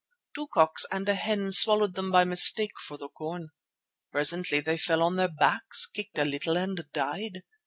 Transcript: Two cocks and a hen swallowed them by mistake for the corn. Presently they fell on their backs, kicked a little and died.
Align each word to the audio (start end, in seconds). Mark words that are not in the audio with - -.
Two 0.33 0.47
cocks 0.47 0.83
and 0.91 1.07
a 1.07 1.13
hen 1.13 1.51
swallowed 1.51 1.93
them 1.93 2.09
by 2.09 2.23
mistake 2.23 2.79
for 2.79 2.97
the 2.97 3.07
corn. 3.07 3.49
Presently 4.11 4.59
they 4.59 4.75
fell 4.75 5.03
on 5.03 5.15
their 5.15 5.29
backs, 5.29 5.85
kicked 5.85 6.17
a 6.17 6.25
little 6.25 6.57
and 6.57 6.83
died. 6.91 7.43